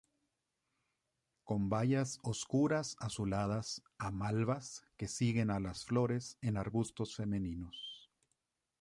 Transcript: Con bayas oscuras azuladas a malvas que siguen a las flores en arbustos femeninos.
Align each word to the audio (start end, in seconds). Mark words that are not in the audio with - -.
Con 1.43 1.69
bayas 1.69 2.17
oscuras 2.23 2.95
azuladas 2.99 3.83
a 3.99 4.09
malvas 4.09 4.83
que 4.97 5.07
siguen 5.07 5.51
a 5.51 5.59
las 5.59 5.85
flores 5.85 6.39
en 6.41 6.57
arbustos 6.57 7.15
femeninos. 7.15 8.09